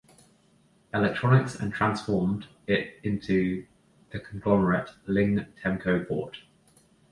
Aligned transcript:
Electronics 0.95 1.53
and 1.53 1.71
transformed 1.71 2.47
it 2.65 2.97
into 3.03 3.67
the 4.09 4.19
conglomerate 4.19 4.89
Ling-Temco-Vought. 5.05 6.37